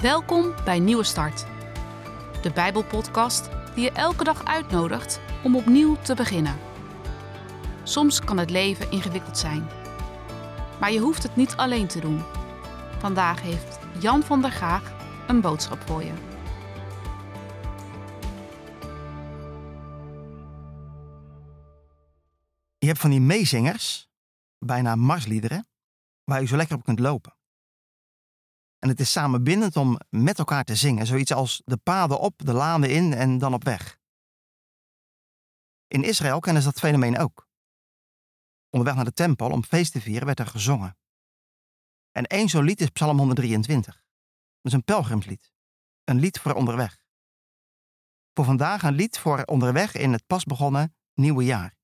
Welkom 0.00 0.54
bij 0.64 0.78
Nieuwe 0.78 1.04
Start, 1.04 1.46
de 2.42 2.50
Bijbelpodcast 2.54 3.48
die 3.74 3.84
je 3.84 3.92
elke 3.92 4.24
dag 4.24 4.44
uitnodigt 4.44 5.20
om 5.44 5.56
opnieuw 5.56 5.96
te 5.96 6.14
beginnen. 6.14 6.58
Soms 7.82 8.20
kan 8.20 8.38
het 8.38 8.50
leven 8.50 8.90
ingewikkeld 8.90 9.38
zijn, 9.38 9.68
maar 10.80 10.92
je 10.92 10.98
hoeft 10.98 11.22
het 11.22 11.36
niet 11.36 11.56
alleen 11.56 11.86
te 11.86 12.00
doen. 12.00 12.22
Vandaag 12.98 13.42
heeft 13.42 13.78
Jan 13.98 14.22
van 14.22 14.42
der 14.42 14.52
Gaag 14.52 14.92
een 15.26 15.40
boodschap 15.40 15.82
voor 15.86 16.02
je. 16.02 16.12
Je 22.78 22.86
hebt 22.86 22.98
van 22.98 23.10
die 23.10 23.20
meezingers, 23.20 24.08
bijna 24.58 24.94
marsliederen, 24.94 25.66
waar 26.24 26.40
je 26.40 26.46
zo 26.46 26.56
lekker 26.56 26.76
op 26.76 26.84
kunt 26.84 26.98
lopen. 26.98 27.38
En 28.80 28.88
het 28.88 29.00
is 29.00 29.12
samenbindend 29.12 29.76
om 29.76 29.98
met 30.08 30.38
elkaar 30.38 30.64
te 30.64 30.74
zingen. 30.74 31.06
Zoiets 31.06 31.32
als 31.32 31.62
de 31.64 31.76
paden 31.76 32.20
op, 32.20 32.38
de 32.38 32.52
lanen 32.52 32.90
in 32.90 33.12
en 33.12 33.38
dan 33.38 33.54
op 33.54 33.64
weg. 33.64 33.98
In 35.86 36.04
Israël 36.04 36.40
kennen 36.40 36.62
ze 36.62 36.68
dat 36.68 36.78
fenomeen 36.78 37.18
ook. 37.18 37.48
Onderweg 38.70 38.96
naar 38.96 39.04
de 39.04 39.12
tempel 39.12 39.50
om 39.50 39.64
feest 39.64 39.92
te 39.92 40.00
vieren 40.00 40.26
werd 40.26 40.38
er 40.38 40.46
gezongen. 40.46 40.96
En 42.10 42.24
één 42.24 42.48
zo'n 42.48 42.64
lied 42.64 42.80
is 42.80 42.88
Psalm 42.88 43.18
123. 43.18 43.94
Dat 43.94 44.02
is 44.62 44.72
een 44.72 44.84
pelgrimslied. 44.84 45.52
Een 46.04 46.18
lied 46.18 46.38
voor 46.38 46.54
onderweg. 46.54 47.02
Voor 48.34 48.44
vandaag 48.44 48.82
een 48.82 48.94
lied 48.94 49.18
voor 49.18 49.42
onderweg 49.42 49.94
in 49.94 50.12
het 50.12 50.26
pas 50.26 50.44
begonnen 50.44 50.96
nieuwe 51.14 51.44
jaar. 51.44 51.78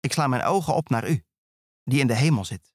Ik 0.00 0.12
sla 0.12 0.26
mijn 0.26 0.42
ogen 0.42 0.74
op 0.74 0.88
naar 0.88 1.08
u, 1.08 1.24
die 1.84 2.00
in 2.00 2.06
de 2.06 2.16
hemel 2.16 2.44
zit. 2.44 2.71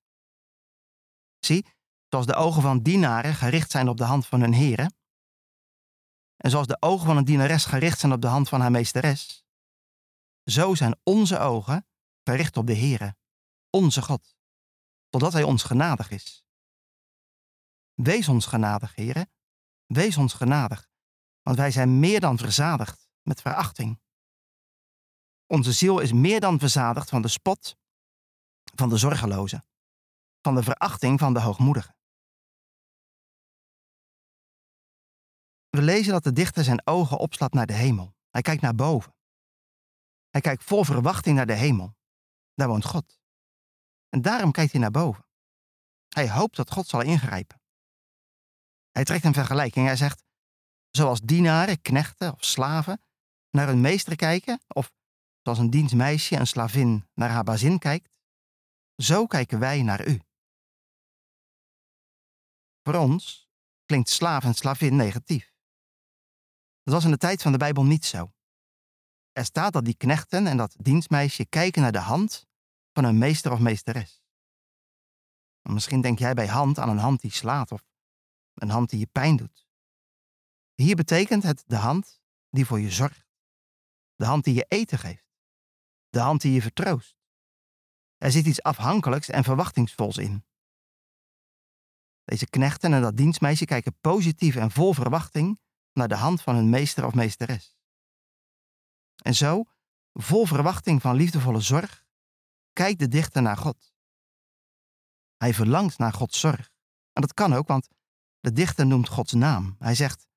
Zoals 2.08 2.26
de 2.26 2.36
ogen 2.36 2.62
van 2.62 2.82
dienaren 2.82 3.34
gericht 3.34 3.72
zijn 3.72 3.88
op 3.88 3.98
de 3.98 4.04
hand 4.04 4.28
van 4.28 4.42
hun 4.42 4.54
heren, 4.54 4.96
en 6.38 6.50
zoals 6.50 6.68
de 6.68 6.78
ogen 6.80 7.06
van 7.06 7.18
een 7.18 7.26
dienares 7.26 7.66
gericht 7.66 8.00
zijn 8.00 8.12
op 8.12 8.22
de 8.22 8.28
hand 8.28 8.50
van 8.50 8.62
haar 8.62 8.72
meesteres, 8.72 9.46
zo 10.44 10.76
zijn 10.76 11.00
onze 11.04 11.40
ogen 11.40 11.88
gericht 12.24 12.58
op 12.58 12.68
de 12.68 12.76
Heere, 12.76 13.16
onze 13.70 14.02
God, 14.02 14.36
totdat 15.10 15.34
Hij 15.34 15.44
ons 15.44 15.64
genadig 15.64 16.10
is. 16.10 16.46
Wees 17.94 18.28
ons 18.28 18.46
genadig, 18.46 18.96
Heere, 18.96 19.28
wees 19.86 20.18
ons 20.18 20.34
genadig, 20.34 20.90
want 21.42 21.58
wij 21.58 21.72
zijn 21.72 22.00
meer 22.00 22.20
dan 22.20 22.38
verzadigd 22.38 23.10
met 23.22 23.42
verachting. 23.42 24.02
Onze 25.46 25.72
ziel 25.72 26.00
is 26.00 26.12
meer 26.12 26.40
dan 26.40 26.60
verzadigd 26.60 27.10
van 27.10 27.22
de 27.22 27.28
spot 27.28 27.78
van 28.76 28.90
de 28.90 28.98
zorgelozen 28.98 29.66
van 30.42 30.56
de 30.56 30.64
verachting 30.64 31.20
van 31.20 31.34
de 31.34 31.40
hoogmoedigen. 31.40 31.96
We 35.70 35.82
lezen 35.82 36.12
dat 36.12 36.24
de 36.24 36.34
dichter 36.34 36.64
zijn 36.64 36.88
ogen 36.88 37.18
opslaat 37.18 37.54
naar 37.54 37.66
de 37.66 37.74
hemel. 37.74 38.16
Hij 38.30 38.42
kijkt 38.42 38.62
naar 38.62 38.76
boven. 38.76 39.16
Hij 40.30 40.42
kijkt 40.42 40.64
vol 40.64 40.84
verwachting 40.84 41.36
naar 41.36 41.46
de 41.46 41.54
hemel. 41.54 41.96
Daar 42.54 42.68
woont 42.68 42.86
God. 42.86 43.20
En 44.10 44.22
daarom 44.22 44.52
kijkt 44.52 44.72
hij 44.72 44.82
naar 44.82 44.92
boven. 44.92 45.26
Hij 46.08 46.30
hoopt 46.30 46.56
dat 46.56 46.72
God 46.72 46.88
zal 46.88 47.02
ingrijpen. 47.02 47.62
Hij 48.92 49.04
trekt 49.04 49.24
een 49.24 49.34
vergelijking. 49.34 49.86
Hij 49.86 49.96
zegt, 49.96 50.24
zoals 50.92 51.22
dienaren, 51.22 51.82
knechten 51.82 52.34
of 52.34 52.44
slaven 52.44 53.02
naar 53.50 53.68
hun 53.68 53.82
meester 53.82 54.16
kijken, 54.16 54.60
of 54.68 54.92
zoals 55.42 55.60
een 55.60 55.70
dienstmeisje, 55.70 56.36
een 56.36 56.48
slavin 56.48 57.08
naar 57.14 57.30
haar 57.30 57.44
bazin 57.44 57.80
kijkt, 57.80 58.10
zo 58.96 59.26
kijken 59.26 59.60
wij 59.60 59.82
naar 59.82 60.08
u. 60.08 60.22
Voor 62.88 62.96
ons 62.96 63.50
klinkt 63.86 64.10
slaaf 64.10 64.44
en 64.44 64.54
slavin 64.54 64.96
negatief. 64.96 65.54
Dat 66.84 66.94
was 66.94 67.04
in 67.04 67.12
de 67.12 67.18
tijd 67.18 67.42
van 67.42 67.52
de 67.52 67.58
Bijbel 67.58 67.86
niet 67.86 68.06
zo. 68.06 68.34
Er 69.32 69.46
staat 69.46 69.74
dat 69.74 69.86
die 69.86 69.98
knechten 69.98 70.48
en 70.48 70.58
dat 70.58 70.76
dienstmeisje 70.80 71.46
kijken 71.46 71.82
naar 71.82 71.92
de 71.92 72.00
hand 72.00 72.46
van 72.94 73.04
een 73.04 73.18
meester 73.18 73.52
of 73.52 73.60
meesteres. 73.60 74.22
Misschien 75.62 76.02
denk 76.02 76.20
jij 76.20 76.34
bij 76.34 76.48
hand 76.48 76.80
aan 76.80 76.90
een 76.90 76.98
hand 76.98 77.22
die 77.22 77.32
slaat 77.32 77.72
of 77.72 77.84
een 78.54 78.70
hand 78.70 78.90
die 78.90 79.00
je 79.00 79.08
pijn 79.08 79.36
doet. 79.36 79.68
Hier 80.74 80.96
betekent 80.96 81.44
het 81.44 81.64
de 81.66 81.76
hand 81.76 82.22
die 82.50 82.66
voor 82.66 82.80
je 82.80 82.92
zorgt, 82.92 83.28
de 84.16 84.26
hand 84.26 84.44
die 84.44 84.54
je 84.54 84.66
eten 84.68 85.00
geeft, 85.00 85.28
de 86.10 86.20
hand 86.20 86.42
die 86.42 86.54
je 86.54 86.62
vertroost. 86.62 87.18
Er 88.18 88.32
zit 88.32 88.46
iets 88.46 88.64
afhankelijks 88.64 89.30
en 89.30 89.44
verwachtingsvols 89.44 90.18
in. 90.18 90.47
Deze 92.28 92.50
knechten 92.50 92.94
en 92.94 93.02
dat 93.02 93.18
dienstmeisje 93.18 93.66
kijken 93.66 94.00
positief 94.02 94.56
en 94.56 94.72
vol 94.72 94.94
verwachting 94.94 95.60
naar 95.94 96.08
de 96.08 96.16
hand 96.16 96.42
van 96.42 96.56
hun 96.56 96.70
meester 96.70 97.06
of 97.06 97.14
meesteres. 97.14 97.76
En 99.24 99.36
zo, 99.36 99.64
vol 100.14 100.46
verwachting 100.46 101.02
van 101.02 101.16
liefdevolle 101.16 101.60
zorg, 101.60 102.06
kijkt 102.74 103.00
de 103.00 103.08
dichter 103.08 103.42
naar 103.42 103.58
God. 103.58 103.94
Hij 105.38 105.54
verlangt 105.54 105.98
naar 105.98 106.14
Gods 106.14 106.40
zorg. 106.40 106.72
En 107.14 107.22
dat 107.22 107.34
kan 107.34 107.54
ook, 107.54 107.68
want 107.68 107.88
de 108.40 108.52
dichter 108.52 108.86
noemt 108.86 109.10
Gods 109.10 109.34
naam. 109.34 109.76
Hij 109.80 109.96
zegt, 109.96 110.28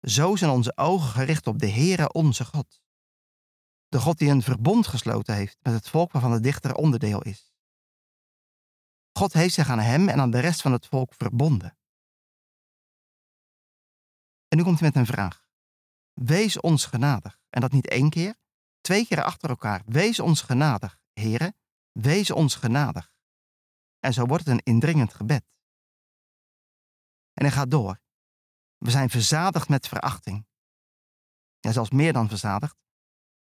zo 0.00 0.36
zijn 0.36 0.50
onze 0.50 0.76
ogen 0.76 1.08
gericht 1.08 1.46
op 1.46 1.58
de 1.58 1.70
Heere 1.70 2.12
onze 2.12 2.44
God. 2.44 2.80
De 3.88 4.00
God 4.00 4.18
die 4.18 4.30
een 4.30 4.42
verbond 4.42 4.86
gesloten 4.86 5.34
heeft 5.34 5.58
met 5.62 5.72
het 5.72 5.88
volk 5.88 6.12
waarvan 6.12 6.32
de 6.32 6.40
dichter 6.40 6.74
onderdeel 6.74 7.22
is. 7.22 7.47
God 9.18 9.32
heeft 9.32 9.54
zich 9.54 9.68
aan 9.68 9.78
hem 9.78 10.08
en 10.08 10.20
aan 10.20 10.30
de 10.30 10.38
rest 10.38 10.60
van 10.60 10.72
het 10.72 10.86
volk 10.86 11.14
verbonden. 11.14 11.78
En 14.48 14.56
nu 14.56 14.62
komt 14.62 14.80
hij 14.80 14.88
met 14.88 14.96
een 14.96 15.14
vraag. 15.14 15.48
Wees 16.12 16.60
ons 16.60 16.84
genadig. 16.84 17.40
En 17.50 17.60
dat 17.60 17.72
niet 17.72 17.88
één 17.88 18.10
keer, 18.10 18.36
twee 18.80 19.06
keer 19.06 19.22
achter 19.22 19.48
elkaar. 19.48 19.82
Wees 19.86 20.20
ons 20.20 20.40
genadig, 20.40 21.00
heren. 21.12 21.56
Wees 21.92 22.30
ons 22.30 22.54
genadig. 22.54 23.12
En 23.98 24.12
zo 24.12 24.26
wordt 24.26 24.44
het 24.44 24.54
een 24.54 24.72
indringend 24.74 25.14
gebed. 25.14 25.44
En 27.32 27.44
hij 27.44 27.50
gaat 27.50 27.70
door. 27.70 28.00
We 28.76 28.90
zijn 28.90 29.10
verzadigd 29.10 29.68
met 29.68 29.88
verachting. 29.88 30.46
Ja, 31.60 31.72
zelfs 31.72 31.90
meer 31.90 32.12
dan 32.12 32.28
verzadigd, 32.28 32.76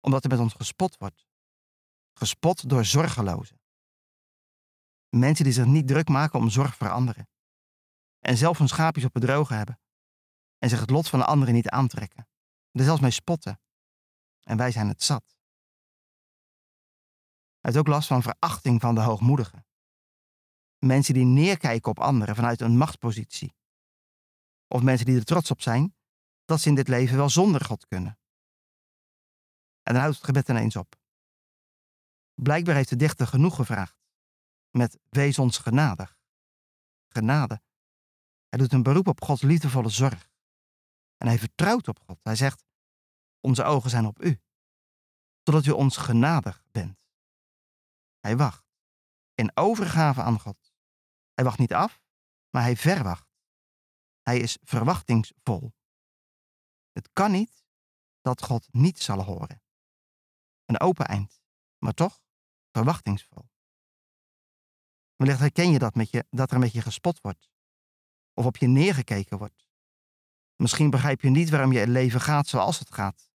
omdat 0.00 0.24
er 0.24 0.30
met 0.30 0.38
ons 0.38 0.52
gespot 0.52 0.96
wordt. 0.96 1.26
Gespot 2.12 2.68
door 2.68 2.84
zorgelozen. 2.84 3.62
Mensen 5.14 5.44
die 5.44 5.52
zich 5.52 5.64
niet 5.64 5.88
druk 5.88 6.08
maken 6.08 6.38
om 6.38 6.50
zorg 6.50 6.76
voor 6.76 6.90
anderen. 6.90 7.28
En 8.18 8.36
zelf 8.36 8.58
hun 8.58 8.68
schaapjes 8.68 9.04
op 9.04 9.14
het 9.14 9.22
droge 9.22 9.54
hebben. 9.54 9.80
En 10.58 10.68
zich 10.68 10.80
het 10.80 10.90
lot 10.90 11.08
van 11.08 11.18
de 11.18 11.24
anderen 11.24 11.54
niet 11.54 11.68
aantrekken. 11.68 12.28
Er 12.72 12.84
zelfs 12.84 13.00
mee 13.00 13.10
spotten. 13.10 13.60
En 14.42 14.56
wij 14.56 14.70
zijn 14.70 14.88
het 14.88 15.02
zat. 15.02 15.36
Hij 17.60 17.72
heeft 17.72 17.76
ook 17.76 17.86
last 17.86 18.08
van 18.08 18.22
verachting 18.22 18.80
van 18.80 18.94
de 18.94 19.00
hoogmoedigen. 19.00 19.66
Mensen 20.78 21.14
die 21.14 21.24
neerkijken 21.24 21.90
op 21.90 22.00
anderen 22.00 22.34
vanuit 22.34 22.60
een 22.60 22.76
machtspositie. 22.76 23.54
Of 24.66 24.82
mensen 24.82 25.06
die 25.06 25.16
er 25.16 25.24
trots 25.24 25.50
op 25.50 25.60
zijn 25.60 25.96
dat 26.44 26.60
ze 26.60 26.68
in 26.68 26.74
dit 26.74 26.88
leven 26.88 27.16
wel 27.16 27.30
zonder 27.30 27.64
God 27.64 27.86
kunnen. 27.86 28.18
En 29.82 29.92
dan 29.92 30.02
houdt 30.02 30.16
het 30.16 30.24
gebed 30.24 30.48
ineens 30.48 30.76
op. 30.76 30.96
Blijkbaar 32.34 32.74
heeft 32.74 32.88
de 32.88 32.96
dichter 32.96 33.26
genoeg 33.26 33.56
gevraagd 33.56 34.03
met 34.76 34.98
wees 35.08 35.38
ons 35.38 35.58
genadig. 35.58 36.18
Genade. 37.08 37.62
Hij 38.48 38.58
doet 38.58 38.72
een 38.72 38.82
beroep 38.82 39.08
op 39.08 39.22
Gods 39.22 39.42
liefdevolle 39.42 39.88
zorg. 39.88 40.30
En 41.16 41.26
hij 41.26 41.38
vertrouwt 41.38 41.88
op 41.88 42.00
God. 42.00 42.18
Hij 42.22 42.36
zegt, 42.36 42.64
onze 43.40 43.64
ogen 43.64 43.90
zijn 43.90 44.06
op 44.06 44.22
u, 44.22 44.40
totdat 45.42 45.66
u 45.66 45.70
ons 45.70 45.96
genadig 45.96 46.64
bent. 46.70 46.98
Hij 48.20 48.36
wacht, 48.36 48.64
in 49.34 49.56
overgave 49.56 50.22
aan 50.22 50.40
God. 50.40 50.74
Hij 51.34 51.44
wacht 51.44 51.58
niet 51.58 51.74
af, 51.74 52.02
maar 52.50 52.62
hij 52.62 52.76
verwacht. 52.76 53.28
Hij 54.22 54.38
is 54.38 54.58
verwachtingsvol. 54.62 55.74
Het 56.92 57.08
kan 57.12 57.30
niet 57.30 57.64
dat 58.20 58.42
God 58.42 58.72
niet 58.72 59.02
zal 59.02 59.22
horen. 59.22 59.62
Een 60.64 60.80
open 60.80 61.06
eind, 61.06 61.42
maar 61.78 61.94
toch 61.94 62.22
verwachtingsvol. 62.70 63.52
Wellicht 65.16 65.38
herken 65.38 65.70
je 65.70 65.78
dat, 65.78 65.94
met 65.94 66.10
je 66.10 66.26
dat 66.30 66.50
er 66.50 66.58
met 66.58 66.72
je 66.72 66.80
gespot 66.80 67.20
wordt. 67.20 67.50
Of 68.32 68.44
op 68.44 68.56
je 68.56 68.66
neergekeken 68.66 69.38
wordt. 69.38 69.68
Misschien 70.56 70.90
begrijp 70.90 71.20
je 71.20 71.30
niet 71.30 71.50
waarom 71.50 71.72
je 71.72 71.88
leven 71.88 72.20
gaat 72.20 72.46
zoals 72.46 72.78
het 72.78 72.94
gaat. 72.94 73.30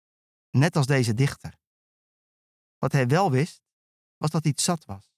Net 0.50 0.76
als 0.76 0.86
deze 0.86 1.14
dichter. 1.14 1.58
Wat 2.78 2.92
hij 2.92 3.06
wel 3.06 3.30
wist, 3.30 3.62
was 4.16 4.30
dat 4.30 4.44
hij 4.44 4.52
zat 4.56 4.84
was. 4.84 5.12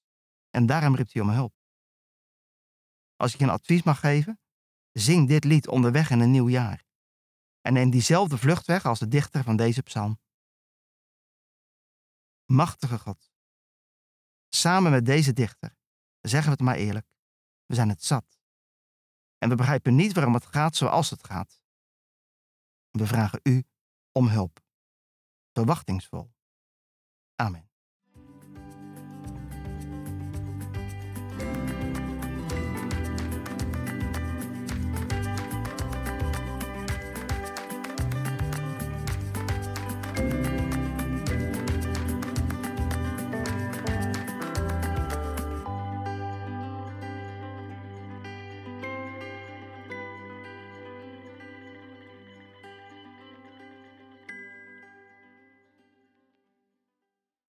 En 0.51 0.67
daarom 0.67 0.95
riep 0.95 1.13
hij 1.13 1.23
om 1.23 1.29
hulp. 1.29 1.55
Als 3.17 3.33
ik 3.33 3.39
je 3.39 3.45
een 3.45 3.51
advies 3.51 3.83
mag 3.83 4.01
geven, 4.01 4.41
zing 4.93 5.29
dit 5.29 5.45
lied 5.45 5.69
onderweg 5.69 6.11
in 6.11 6.21
een 6.21 6.31
nieuw 6.31 6.49
jaar. 6.49 6.85
En 7.61 7.73
neem 7.73 7.91
diezelfde 7.91 8.39
vluchtweg 8.39 8.85
als 8.85 8.99
de 8.99 9.09
dichter 9.09 9.45
van 9.45 9.57
deze 9.57 9.83
psalm. 9.83 10.21
Machtige 12.45 12.99
God. 12.99 13.31
Samen 14.49 14.91
met 14.91 15.07
deze 15.07 15.33
dichter 15.33 15.79
zeggen 16.31 16.51
we 16.51 16.57
het 16.57 16.67
maar 16.67 16.77
eerlijk, 16.77 17.07
we 17.67 17.75
zijn 17.75 17.89
het 17.89 18.05
zat. 18.05 18.39
En 19.39 19.49
we 19.49 19.55
begrijpen 19.55 19.95
niet 19.95 20.13
waarom 20.13 20.35
het 20.35 20.47
gaat 20.47 20.77
zoals 20.77 21.11
het 21.11 21.25
gaat. 21.25 21.63
We 22.91 23.07
vragen 23.07 23.41
u 23.43 23.65
om 24.13 24.29
hulp. 24.29 24.65
Verwachtingsvol. 25.53 26.33
Amen. 27.35 27.70